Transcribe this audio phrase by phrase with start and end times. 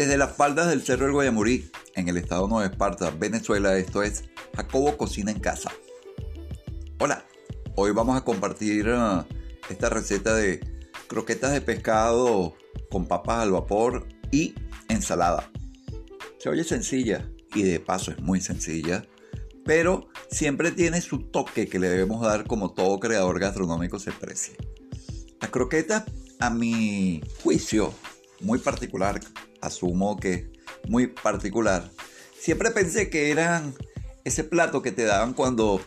[0.00, 4.24] Desde las faldas del Cerro del Guayamurí, en el estado Nueva Esparta, Venezuela, esto es
[4.56, 5.70] Jacobo Cocina en Casa.
[6.98, 7.26] Hola,
[7.74, 9.26] hoy vamos a compartir uh,
[9.68, 10.60] esta receta de
[11.06, 12.54] croquetas de pescado
[12.90, 14.54] con papas al vapor y
[14.88, 15.50] ensalada.
[16.38, 19.04] Se oye sencilla y de paso es muy sencilla,
[19.66, 24.56] pero siempre tiene su toque que le debemos dar como todo creador gastronómico se precie.
[25.42, 26.04] Las croquetas,
[26.38, 27.92] a mi juicio
[28.40, 29.20] muy particular,
[29.62, 30.52] asumo que
[30.88, 31.90] muy particular.
[32.38, 33.74] Siempre pensé que eran
[34.24, 35.80] ese plato que te daban cuando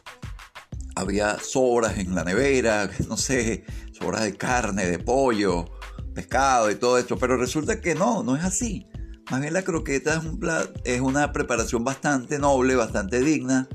[0.96, 5.66] había sobras en la nevera, no sé, sobras de carne, de pollo,
[6.14, 8.88] pescado y todo esto, pero resulta que no, no es así.
[9.32, 10.40] Más bien la croqueta es, un
[10.84, 13.68] es una preparación bastante noble, bastante digna,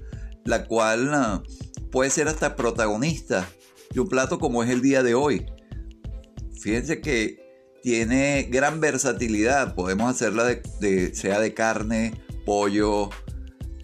[0.45, 1.43] la cual ah,
[1.91, 3.49] puede ser hasta protagonista
[3.93, 5.47] de un plato como es el día de hoy.
[6.61, 7.48] Fíjense que
[7.83, 9.75] tiene gran versatilidad.
[9.75, 13.11] Podemos hacerla de, sea de carne, pollo,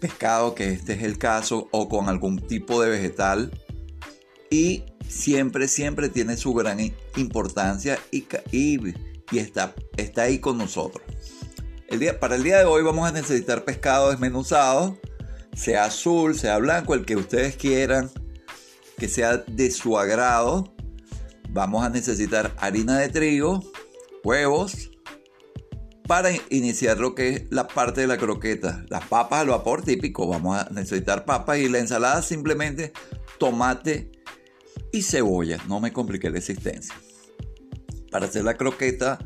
[0.00, 3.50] pescado, que este es el caso, o con algún tipo de vegetal.
[4.50, 6.78] Y siempre, siempre tiene su gran
[7.16, 11.04] importancia y, y, está, está ahí con nosotros.
[11.88, 14.98] El día, para el día de hoy vamos a necesitar pescado desmenuzado,
[15.54, 18.10] sea azul, sea blanco, el que ustedes quieran,
[18.98, 20.74] que sea de su agrado.
[21.50, 23.62] Vamos a necesitar harina de trigo,
[24.24, 24.90] huevos
[26.06, 28.84] para iniciar lo que es la parte de la croqueta.
[28.88, 32.92] Las papas al vapor típico, vamos a necesitar papas y la ensalada simplemente
[33.38, 34.10] tomate
[34.92, 35.58] y cebolla.
[35.68, 36.94] No me compliqué la existencia.
[38.10, 39.18] Para hacer la croqueta,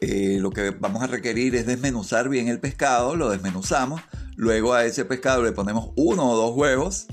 [0.00, 4.02] eh, lo que vamos a requerir es desmenuzar bien el pescado, lo desmenuzamos.
[4.36, 7.06] Luego a ese pescado le ponemos uno o dos huevos,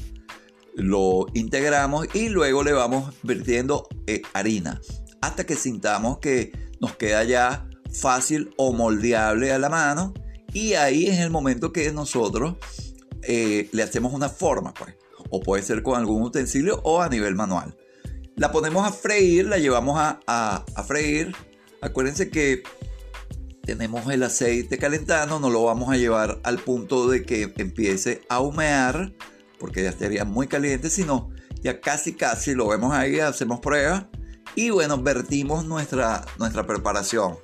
[0.75, 4.81] lo integramos y luego le vamos vertiendo eh, harina
[5.21, 10.13] hasta que sintamos que nos queda ya fácil o moldeable a la mano
[10.51, 12.55] y ahí es el momento que nosotros
[13.21, 14.95] eh, le hacemos una forma, pues.
[15.29, 17.77] O puede ser con algún utensilio o a nivel manual.
[18.35, 21.33] La ponemos a freír, la llevamos a, a freír.
[21.79, 22.63] Acuérdense que
[23.63, 28.41] tenemos el aceite calentando, no lo vamos a llevar al punto de que empiece a
[28.41, 29.13] humear,
[29.59, 31.29] porque ya estaría muy caliente, sino
[31.61, 34.05] ya casi casi lo vemos ahí, hacemos pruebas
[34.55, 37.37] y bueno, vertimos nuestra, nuestra preparación.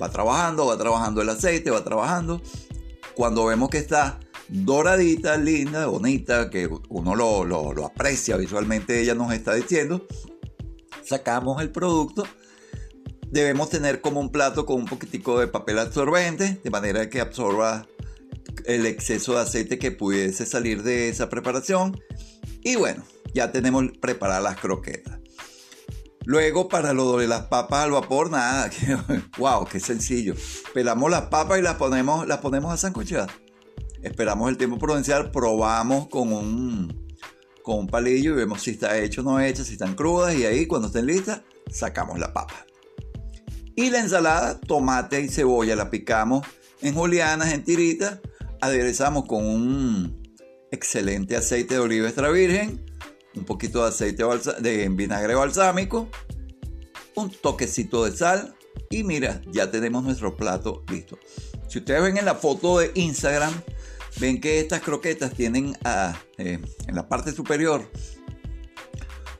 [0.00, 2.40] Va trabajando, va trabajando el aceite, va trabajando.
[3.14, 4.18] Cuando vemos que está
[4.48, 10.06] doradita, linda, bonita, que uno lo, lo, aprecia visualmente, ella nos está diciendo,
[11.04, 12.24] sacamos el producto.
[13.28, 17.86] Debemos tener como un plato con un poquitico de papel absorbente, de manera que absorba
[18.64, 21.96] el exceso de aceite que pudiese salir de esa preparación.
[22.62, 25.19] Y bueno, ya tenemos preparadas las croquetas.
[26.30, 28.70] Luego, para lo de las papas al vapor, nada.
[29.38, 30.36] wow, qué sencillo.
[30.72, 33.28] Pelamos las papas y las ponemos, las ponemos a sancochar.
[34.00, 37.16] Esperamos el tiempo prudencial, probamos con un,
[37.64, 40.36] con un palillo y vemos si está hecho o no hecho, si están crudas.
[40.36, 42.64] Y ahí, cuando estén listas, sacamos la papa.
[43.74, 46.46] Y la ensalada, tomate y cebolla, la picamos
[46.80, 48.20] en julianas, en tiritas.
[48.60, 50.36] Aderezamos con un
[50.70, 52.88] excelente aceite de oliva extra virgen
[53.34, 54.24] un poquito de aceite
[54.60, 56.08] de vinagre balsámico,
[57.14, 58.54] un toquecito de sal
[58.90, 61.18] y mira, ya tenemos nuestro plato listo.
[61.68, 63.52] Si ustedes ven en la foto de Instagram,
[64.18, 67.88] ven que estas croquetas tienen ah, eh, en la parte superior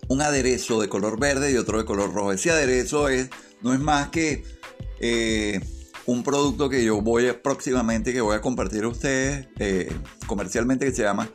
[0.09, 2.33] un aderezo de color verde y otro de color rojo.
[2.33, 3.31] Ese aderezo es,
[3.62, 4.45] no es más que
[5.00, 5.61] eh,
[6.06, 9.93] un producto que yo voy próximamente, que voy a compartir a ustedes eh,
[10.27, 11.31] comercialmente, que se llama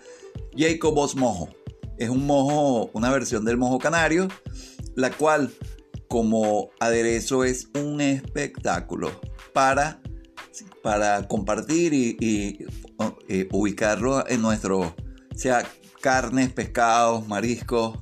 [0.58, 1.50] Jacobos Mojo
[1.98, 4.28] es un mojo, una versión del mojo canario,
[4.96, 5.52] la cual
[6.08, 9.12] como aderezo es un espectáculo
[9.54, 10.00] para,
[10.84, 12.66] para compartir y,
[13.28, 14.96] eh, ubicarlo en nuestro,
[15.36, 15.68] sea
[16.02, 18.00] carnes, pescados, mariscos,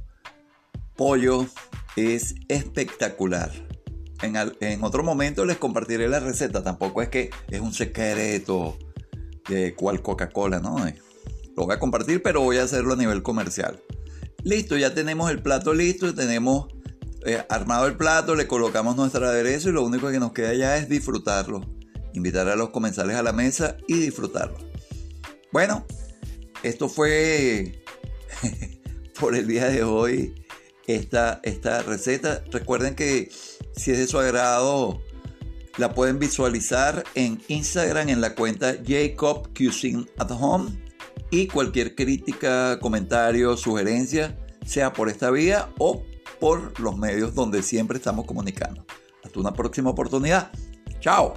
[0.96, 1.48] pollo,
[1.96, 3.52] es espectacular.
[4.22, 8.78] En, en, otro momento les compartiré la receta, tampoco es que es un secreto
[9.50, 10.78] de cual Coca-Cola, ¿no?
[11.56, 13.82] Lo voy a compartir, pero voy a hacerlo a nivel comercial.
[14.44, 16.68] Listo, ya tenemos el plato listo, tenemos
[17.26, 20.78] eh, armado el plato, le colocamos nuestro aderezo y lo único que nos queda ya
[20.78, 21.62] es disfrutarlo.
[22.14, 24.58] Invitar a los comensales a la mesa y disfrutarlo.
[25.52, 25.86] Bueno,
[26.64, 27.84] esto fue
[29.20, 30.34] por el día de hoy
[30.88, 32.44] esta, esta receta.
[32.52, 33.30] Recuerden que
[33.76, 35.02] si es de su agrado,
[35.78, 39.50] la pueden visualizar en Instagram en la cuenta Jacob
[40.18, 40.84] at Home
[41.34, 44.38] y cualquier crítica, comentario, sugerencia,
[44.68, 46.04] sea por esta vía o
[46.40, 48.86] por los medios donde siempre estamos comunicando.
[49.24, 50.52] Hasta una próxima oportunidad.
[51.00, 51.34] Chao.